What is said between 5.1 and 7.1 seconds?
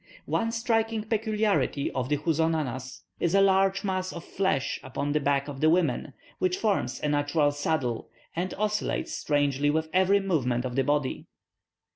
the back of the women, which forms a